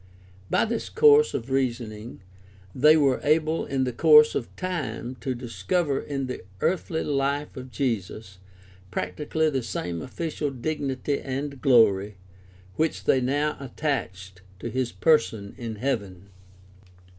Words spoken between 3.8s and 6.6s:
the course of time to discover in the